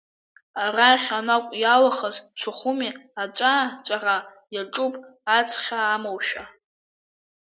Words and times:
Арахь 0.63 1.09
анаҟә 1.17 1.53
иалахаз 1.61 2.15
Сухуми 2.41 2.89
аҵәаа-ҵәаара 3.21 4.17
иаҿуп 4.55 4.93
ацхьаа 5.37 5.89
амоушәа! 5.95 6.43